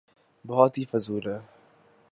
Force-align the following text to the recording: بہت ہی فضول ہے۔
بہت 0.45 0.77
ہی 0.77 0.83
فضول 0.85 1.27
ہے۔ 1.27 1.39